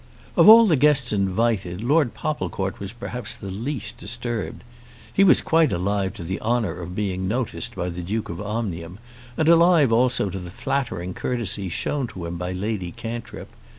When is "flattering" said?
10.49-11.13